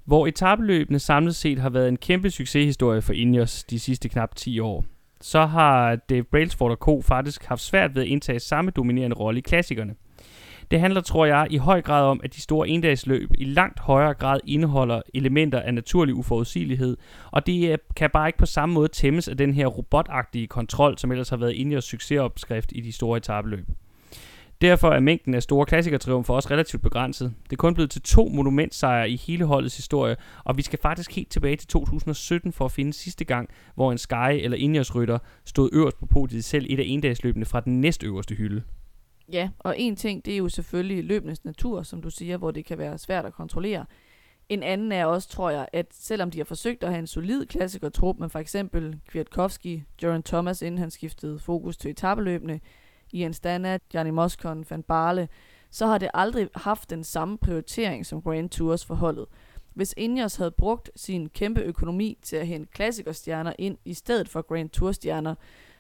[0.05, 4.60] Hvor etabeløbene samlet set har været en kæmpe succeshistorie for Ineos de sidste knap 10
[4.60, 4.86] år,
[5.21, 7.01] så har Dave Brailsford og Co.
[7.01, 9.95] faktisk haft svært ved at indtage samme dominerende rolle i klassikerne.
[10.71, 14.13] Det handler, tror jeg, i høj grad om, at de store endagsløb i langt højere
[14.13, 16.97] grad indeholder elementer af naturlig uforudsigelighed,
[17.32, 20.97] og det øh, kan bare ikke på samme måde tæmmes af den her robotagtige kontrol,
[20.97, 23.67] som ellers har været Ineos succesopskrift i de store etabeløb.
[24.62, 27.34] Derfor er mængden af store klassikertriumfer også relativt begrænset.
[27.43, 31.15] Det er kun blevet til to monumentsejre i hele holdets historie, og vi skal faktisk
[31.15, 35.17] helt tilbage til 2017 for at finde sidste gang, hvor en Sky eller Ineos rytter
[35.45, 38.62] stod øverst på podiet selv et af endagsløbene fra den næstøverste hylde.
[39.32, 42.66] Ja, og en ting, det er jo selvfølgelig løbenes natur, som du siger, hvor det
[42.66, 43.86] kan være svært at kontrollere.
[44.50, 47.46] En anden er også, tror jeg, at selvom de har forsøgt at have en solid
[47.46, 52.60] klassikertrup med for eksempel Kwiatkowski, Joran Thomas, inden han skiftede fokus til etabeløbene,
[53.13, 55.30] Ian Stannard, Gianni Moscon, Van Barle,
[55.70, 59.26] så har det aldrig haft den samme prioritering som Grand Tours forholdet.
[59.74, 64.42] Hvis Ineos havde brugt sin kæmpe økonomi til at hente klassikerstjerner ind i stedet for
[64.42, 65.36] Grand Tour stjerner,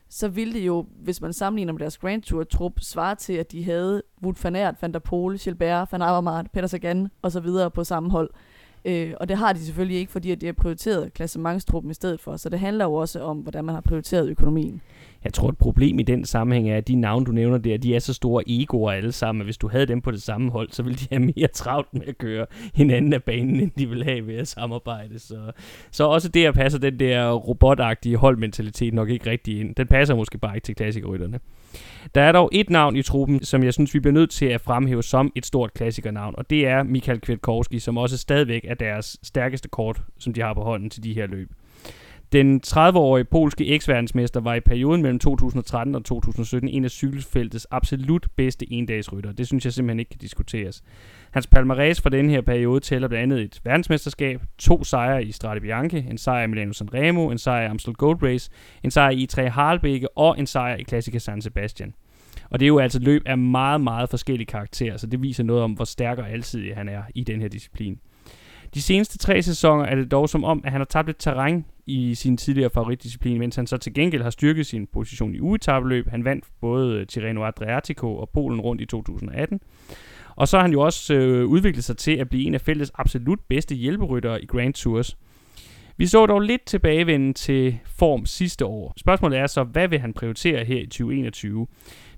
[0.09, 3.63] så ville det jo, hvis man sammenligner med deres Grand Tour-trup, svare til, at de
[3.63, 7.71] havde Wout van Aert, Van der Poel, Gilbert, Van Avermaet, Peter Sagan og så videre
[7.71, 8.29] på samme hold.
[8.85, 12.19] Øh, og det har de selvfølgelig ikke, fordi at de har prioriteret klassementstruppen i stedet
[12.19, 12.37] for.
[12.37, 14.81] Så det handler jo også om, hvordan man har prioriteret økonomien.
[15.27, 17.95] Jeg tror, et problem i den sammenhæng er, at de navne, du nævner der, de
[17.95, 20.69] er så store egoer alle sammen, at hvis du havde dem på det samme hold,
[20.71, 24.03] så ville de have mere travlt med at køre hinanden af banen, end de vil
[24.03, 25.19] have ved at samarbejde.
[25.19, 25.51] Så,
[25.91, 29.75] så også det at passer den der robotagtige holdmentalitet nok ikke rigtig ind.
[29.75, 31.39] Den passer måske bare ikke til klassikerrytterne.
[32.15, 34.61] Der er dog et navn i truppen, som jeg synes, vi bliver nødt til at
[34.61, 39.17] fremhæve som et stort klassikernavn, og det er Michael Kwiatkowski, som også stadigvæk er deres
[39.23, 41.51] stærkeste kort, som de har på hånden til de her løb.
[42.31, 48.27] Den 30-årige polske eks-verdensmester var i perioden mellem 2013 og 2017 en af cykelfeltets absolut
[48.35, 49.31] bedste endagsrytter.
[49.31, 50.83] Det synes jeg simpelthen ikke kan diskuteres.
[51.31, 55.61] Hans palmarès for den her periode tæller blandt andet et verdensmesterskab, to sejre i Strade
[55.61, 58.51] Bianche, en sejr i Milano Sanremo, en sejr i Amstel Gold Race,
[58.83, 61.93] en sejr i E3 Harlbeke og en sejr i Classica San Sebastian.
[62.49, 65.63] Og det er jo altså løb af meget, meget forskellige karakterer, så det viser noget
[65.63, 67.99] om, hvor stærk og alsidig han er i den her disciplin.
[68.73, 71.65] De seneste tre sæsoner er det dog som om, at han har tabt lidt terræn
[71.85, 76.09] i sin tidligere favoritdisciplin, mens han så til gengæld har styrket sin position i ugetabeløb.
[76.09, 79.59] Han vandt både Tirreno Adriatico og Polen rundt i 2018.
[80.35, 82.91] Og så har han jo også øh, udviklet sig til at blive en af feltets
[82.95, 85.17] absolut bedste hjælperyttere i Grand Tours.
[85.97, 88.93] Vi så dog lidt tilbagevenden til form sidste år.
[88.97, 91.67] Spørgsmålet er så, hvad vil han prioritere her i 2021?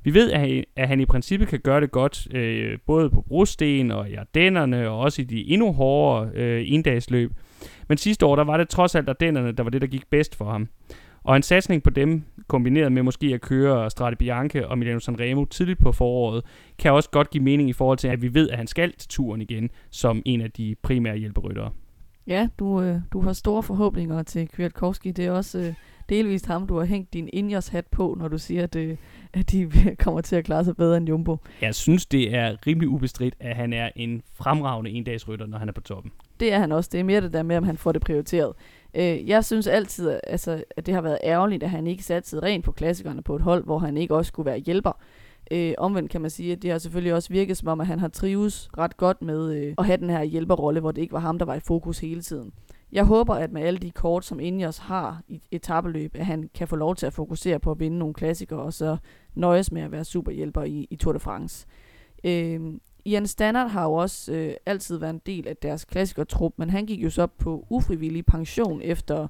[0.10, 3.22] Vi ved, at han, at han i princippet kan gøre det godt, øh, både på
[3.22, 7.32] brosten og i Ardennerne, og også i de endnu hårdere øh, endagsløb.
[7.88, 10.36] Men sidste år, der var det trods alt Ardennerne, der var det, der gik bedst
[10.36, 10.67] for ham.
[11.24, 15.45] Og en satsning på dem, kombineret med måske at køre Strade Bianche og Milano Sanremo
[15.45, 16.43] tidligt på foråret,
[16.80, 19.10] kan også godt give mening i forhold til, at vi ved, at han skal til
[19.10, 21.72] turen igen som en af de primære hjælperyttere.
[22.28, 25.12] Ja, du, øh, du har store forhåbninger til Kwiatkowski.
[25.12, 25.74] Det er også øh,
[26.10, 28.98] delvist ham, du har hængt din Ingers hat på, når du siger, at, øh,
[29.34, 29.72] at de
[30.04, 31.38] kommer til at klare sig bedre end Jumbo.
[31.62, 35.74] Jeg synes, det er rimelig ubestridt, at han er en fremragende endagsrytter, når han er
[35.74, 36.12] på toppen.
[36.39, 36.89] Det er han også.
[36.93, 38.54] Det er mere det der med, om han får det prioriteret.
[38.93, 42.65] Øh, jeg synes altid, altså, at det har været ærgerligt, at han ikke satte rent
[42.65, 44.91] på klassikerne på et hold, hvor han ikke også skulle være hjælper.
[45.52, 48.00] Øh, omvendt kan man sige, at det har selvfølgelig også virket som om, at han
[48.00, 51.19] har trives ret godt med øh, at have den her hjælperrolle, hvor det ikke var
[51.19, 52.52] ham, der var i fokus hele tiden.
[52.91, 56.67] Jeg håber, at med alle de kort, som Ineos har i etabeløb, at han kan
[56.67, 58.97] få lov til at fokusere på at vinde nogle klassikere, og så
[59.36, 61.67] nøjes med at være superhjælper i, i Tour de France.
[62.23, 62.60] Øh,
[63.06, 66.86] Ian Stannard har jo også øh, altid været en del af deres klassikertrup, men han
[66.86, 69.28] gik jo så på ufrivillig pension efter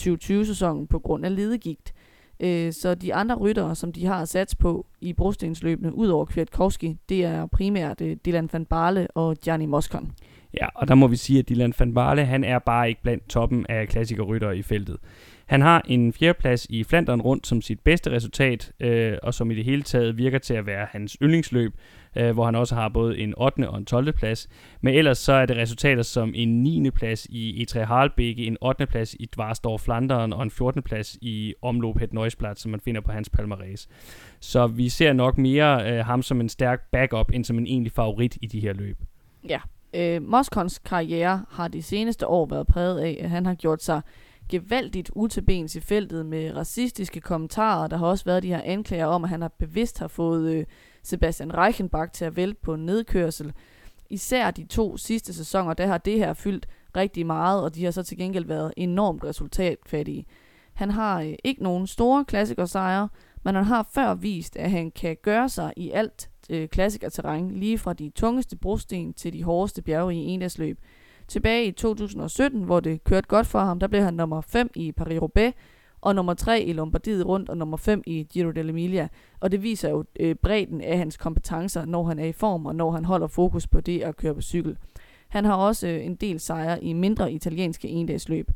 [0.00, 1.94] 2020-sæsonen på grund af ledegigt.
[2.40, 6.96] Øh, så de andre ryttere, som de har sat på i brostensløbene, ud over Kwiatkowski,
[7.08, 10.12] det er primært øh, Dylan van Barle og Gianni Moscon.
[10.60, 13.28] Ja, og der må vi sige, at Dylan van Barle, han er bare ikke blandt
[13.28, 14.96] toppen af klassikerryttere i feltet.
[15.46, 19.54] Han har en fjerdeplads i Flandern rundt som sit bedste resultat, øh, og som i
[19.54, 21.72] det hele taget virker til at være hans yndlingsløb,
[22.16, 23.68] øh, hvor han også har både en 8.
[23.68, 24.12] og en 12.
[24.12, 24.48] plads.
[24.80, 26.90] Men ellers så er det resultater som en 9.
[26.90, 28.86] plads i E3 Harlbeke, en 8.
[28.86, 30.82] plads i Dvarstor Flandern og en 14.
[30.82, 33.86] plads i Omloop Het Neusplat, som man finder på hans palmarès.
[34.40, 37.92] Så vi ser nok mere øh, ham som en stærk backup, end som en egentlig
[37.92, 38.96] favorit i de her løb.
[39.48, 39.58] Ja,
[39.94, 44.02] øh, Moskons karriere har de seneste år været præget af, at han har gjort sig
[44.48, 47.86] gevaldigt utilbens i feltet med racistiske kommentarer.
[47.86, 50.64] Der har også været de her anklager om, at han har bevidst har fået øh,
[51.02, 53.52] Sebastian Reichenbach til at vælte på en nedkørsel.
[54.10, 57.90] Især de to sidste sæsoner, der har det her fyldt rigtig meget, og de har
[57.90, 60.26] så til gengæld været enormt resultatfattige.
[60.74, 63.08] Han har øh, ikke nogen store klassikersejre,
[63.44, 67.78] men han har før vist, at han kan gøre sig i alt øh, klassikerterræn, lige
[67.78, 70.78] fra de tungeste brosten til de hårdeste bjerge i endagsløb.
[71.28, 74.92] Tilbage i 2017, hvor det kørte godt for ham, der blev han nummer 5 i
[75.00, 75.52] Paris-Roubaix,
[76.00, 79.08] og nummer 3 i Lombardiet rundt, og nummer 5 i Giro dell'Emilia.
[79.40, 82.76] Og det viser jo øh, bredden af hans kompetencer, når han er i form, og
[82.76, 84.76] når han holder fokus på det at køre på cykel.
[85.28, 88.50] Han har også øh, en del sejre i mindre italienske endagsløb.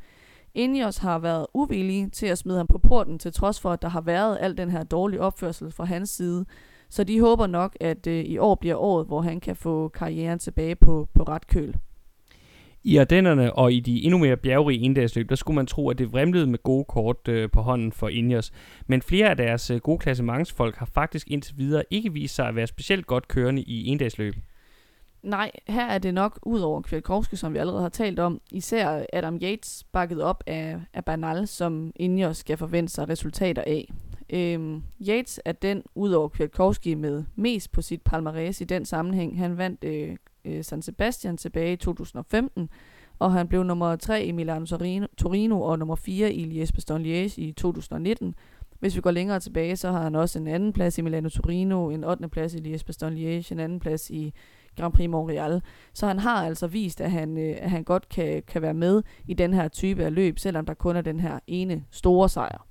[0.55, 3.89] Ineos har været uvillige til at smide ham på porten, til trods for, at der
[3.89, 6.45] har været al den her dårlige opførsel fra hans side.
[6.89, 10.39] Så de håber nok, at øh, i år bliver året, hvor han kan få karrieren
[10.39, 11.77] tilbage på, på ret køl.
[12.85, 16.13] I Ardennerne og i de endnu mere bjergrige endagsløb, der skulle man tro, at det
[16.13, 18.53] vrimlede med gode kort øh, på hånden for Ineos.
[18.87, 22.57] Men flere af deres øh, gode klassementsfolk har faktisk indtil videre ikke vist sig at
[22.57, 24.35] være specielt godt kørende i endagsløb.
[25.23, 29.05] Nej, her er det nok ud over Kwiatkowski, som vi allerede har talt om, især
[29.13, 33.91] Adam Yates bakket op af, af Bernal, som Ineos skal forvente sig resultater af.
[34.31, 39.39] Øhm, Yates er den, udover Kwiatkowski, med mest på sit palmarès i den sammenhæng.
[39.39, 42.69] Han vandt øh, øh, San Sebastian tilbage i 2015,
[43.19, 44.67] og han blev nummer 3 i Milano
[45.19, 48.35] Torino og nummer 4 i Liège-Bastogne-Liège i 2019.
[48.81, 51.91] Hvis vi går længere tilbage, så har han også en anden plads i Milano Torino,
[51.91, 52.29] en 8.
[52.29, 54.35] plads i Liège-Bastogne-Liège, en anden plads i
[54.77, 55.63] Grand Prix Montreal.
[55.95, 59.03] Så han har altså vist, at han, øh, at han godt kan, kan være med
[59.27, 62.66] i den her type af løb, selvom der kun er den her ene store sejr.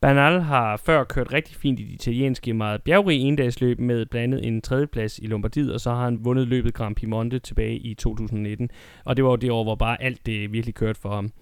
[0.00, 4.46] Bernal har før kørt rigtig fint i de italienske meget bjergrige endagsløb med blandt andet
[4.46, 8.70] en tredjeplads i Lombardiet, og så har han vundet løbet Grand Piemonte tilbage i 2019.
[9.04, 11.32] Og det var jo det år, hvor bare alt det virkelig kørte for ham.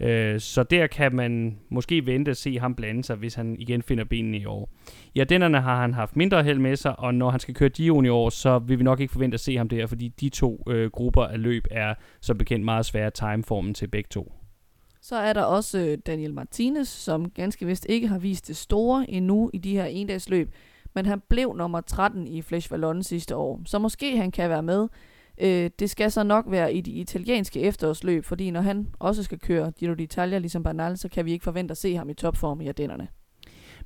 [0.00, 3.82] Øh, så der kan man måske vente at se ham blande sig, hvis han igen
[3.82, 4.70] finder benene i år.
[5.14, 8.06] I Ardennerne har han haft mindre held med sig, og når han skal køre Giroen
[8.06, 10.62] i år, så vil vi nok ikke forvente at se ham der, fordi de to
[10.68, 14.39] øh, grupper af løb er som bekendt meget svære at time formen til begge to.
[15.02, 19.10] Så er der også øh, Daniel Martinez, som ganske vist ikke har vist det store
[19.10, 20.54] endnu i de her endagsløb,
[20.94, 24.62] men han blev nummer 13 i Flesh Vallon sidste år, så måske han kan være
[24.62, 24.88] med.
[25.40, 29.38] Øh, det skal så nok være i de italienske efterårsløb, fordi når han også skal
[29.38, 32.60] køre Giro d'Italia ligesom Bernal, så kan vi ikke forvente at se ham i topform
[32.60, 33.08] i Ardennerne.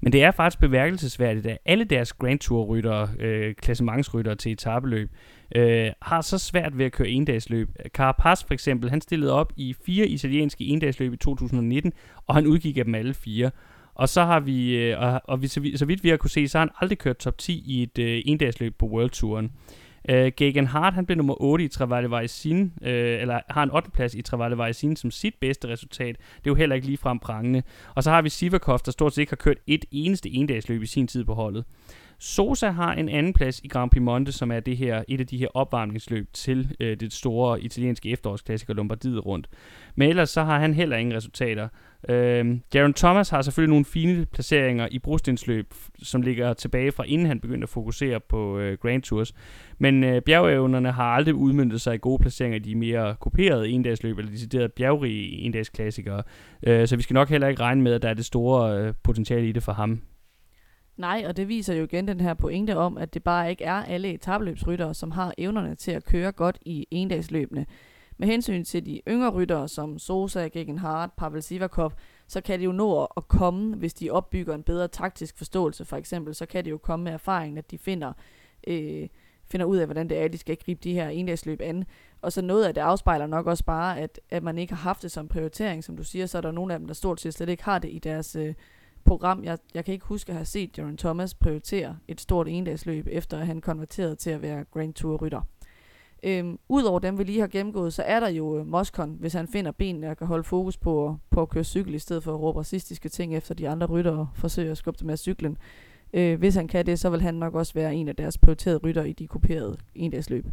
[0.05, 5.11] Men det er faktisk beværkelsesværdigt, at alle deres Grand Tour-ryttere, øh, klassementsryttere til etabeløb,
[5.57, 7.69] øh, har så svært ved at køre endagsløb.
[7.88, 11.93] Carapaz for eksempel, han stillede op i fire italienske endagsløb i 2019,
[12.27, 13.51] og han udgik af dem alle fire.
[13.95, 16.31] Og så har vi, øh, og, og vi, så, vidt, så vidt vi har kunne
[16.31, 19.53] se, så har han aldrig kørt top 10 i et øh, endagsløb på World Touren.
[20.09, 23.71] Øh, uh, Gagan Hart, han blev nummer 8 i Travalle Vajsin, uh, eller har en
[23.71, 23.90] 8.
[23.90, 26.17] plads i Travalle Vajsin som sit bedste resultat.
[26.17, 27.62] Det er jo heller ikke ligefrem prangende.
[27.95, 30.87] Og så har vi Sivakov, der stort set ikke har kørt et eneste endagsløb i
[30.87, 31.64] sin tid på holdet.
[32.26, 35.38] Sosa har en anden plads i Grand Piemonte, som er det her, et af de
[35.38, 39.48] her opvarmningsløb til øh, det store italienske efterårsklassiker Lombardiet rundt.
[39.94, 41.68] Men ellers så har han heller ingen resultater.
[42.08, 47.26] Øh, Jaron Thomas har selvfølgelig nogle fine placeringer i brostensløb, som ligger tilbage fra inden
[47.26, 49.34] han begyndte at fokusere på øh, Grand Tours.
[49.78, 54.18] Men øh, bjergevnerne har aldrig udmyndtet sig i gode placeringer i de mere kuperede endagsløb,
[54.18, 56.22] eller deciderede bjergrige endagsklassikere.
[56.62, 58.94] Øh, så vi skal nok heller ikke regne med, at der er det store øh,
[59.02, 60.00] potentiale i det for ham.
[60.97, 63.85] Nej, og det viser jo igen den her pointe om, at det bare ikke er
[63.85, 67.67] alle etabløbsryttere, som har evnerne til at køre godt i endagsløbene.
[68.17, 71.92] Med hensyn til de yngre ryttere som Sosa, Gegenhardt, Pavel Sivakov,
[72.27, 75.97] så kan det jo nå at komme, hvis de opbygger en bedre taktisk forståelse for
[75.97, 78.13] eksempel, så kan det jo komme med erfaringen, at de finder,
[78.67, 79.09] øh,
[79.47, 81.85] finder ud af, hvordan det er, at de skal gribe de her endagsløb an.
[82.23, 85.03] og så noget af det afspejler nok også bare, at, at man ikke har haft
[85.03, 87.35] det som prioritering, som du siger, så er der nogle af dem, der stort set
[87.35, 88.55] slet ikke har det i deres øh,
[89.05, 89.44] program.
[89.44, 93.38] Jeg, jeg kan ikke huske at have set Jaron Thomas prioritere et stort endagsløb, efter
[93.38, 95.40] at han konverterede til at være Grand Tour-rytter.
[96.23, 99.48] Øhm, Udover dem, vi lige har gennemgået, så er der jo øh, Moscon, hvis han
[99.48, 102.40] finder benene og kan holde fokus på, på at køre cykel, i stedet for at
[102.40, 105.57] råbe racistiske ting efter de andre rytter og forsøge at skubbe dem af cyklen.
[106.13, 108.79] Øh, hvis han kan det, så vil han nok også være en af deres prioriterede
[108.79, 110.46] rytter i de kuperede endagsløb.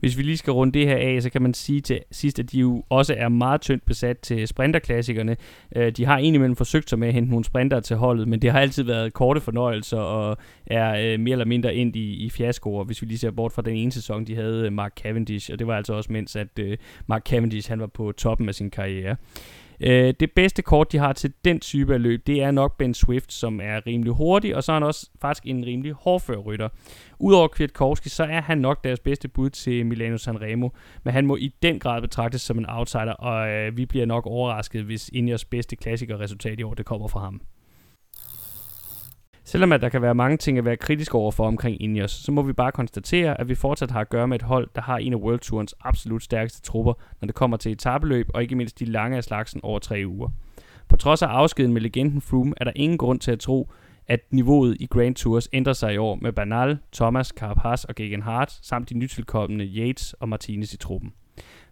[0.00, 2.52] Hvis vi lige skal runde det her af, så kan man sige til sidst, at
[2.52, 5.36] de jo også er meget tyndt besat til sprinterklassikerne.
[5.76, 8.52] Øh, de har indimellem forsøgt sig med at hente nogle sprinter til holdet, men det
[8.52, 10.36] har altid været korte fornøjelser og
[10.66, 13.62] er øh, mere eller mindre ind i, i fiaskoer, hvis vi lige ser bort fra
[13.62, 16.58] den ene sæson, de havde øh, Mark Cavendish, og det var altså også mens, at
[16.58, 16.76] øh,
[17.06, 19.16] Mark Cavendish han var på toppen af sin karriere.
[19.80, 22.94] Øh, det bedste kort, de har til den type af løb, det er nok Ben
[22.94, 26.68] Swift, som er rimelig hurtig, og så er han også faktisk en rimelig hårdfør rytter.
[27.18, 30.68] Udover Kwiatkowski, så er han nok deres bedste bud til Milano Sanremo,
[31.04, 34.26] men han må i den grad betragtes som en outsider, og øh, vi bliver nok
[34.26, 37.40] overrasket, hvis Ingers bedste klassikerresultat i år, det kommer fra ham.
[39.48, 42.32] Selvom at der kan være mange ting at være kritisk over for omkring Ineos, så
[42.32, 44.98] må vi bare konstatere, at vi fortsat har at gøre med et hold, der har
[44.98, 48.78] en af World Tourens absolut stærkeste trupper, når det kommer til etabeløb og ikke mindst
[48.78, 50.28] de lange af slagsen over tre uger.
[50.88, 53.70] På trods af afskeden med legenden Froome, er der ingen grund til at tro,
[54.06, 58.58] at niveauet i Grand Tours ændrer sig i år med Bernal, Thomas, Carapaz og Gegenhardt,
[58.62, 61.12] samt de nytilkommende Yates og Martinez i truppen.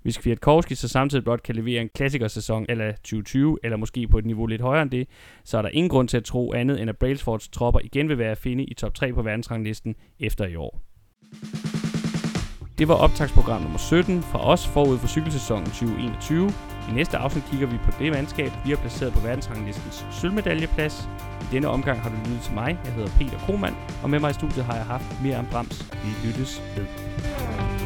[0.06, 4.26] Hvis Kwiatkowski så samtidig blot kan levere en klassikersæson eller 2020, eller måske på et
[4.26, 5.08] niveau lidt højere end det,
[5.44, 8.18] så er der ingen grund til at tro andet, end at Brailsfords tropper igen vil
[8.18, 10.80] være at finde i top 3 på verdensranglisten efter i år.
[12.78, 16.50] Det var optagsprogram nummer 17 fra os forud for cykelsæsonen 2021.
[16.90, 21.08] I næste afsnit kigger vi på det mandskab, vi har placeret på verdensranglistens sølvmedaljeplads.
[21.40, 22.78] I denne omgang har du lyttet til mig.
[22.84, 25.92] Jeg hedder Peter Kromand, og med mig i studiet har jeg haft Miriam Brams.
[26.04, 27.85] Vi lyttes ved.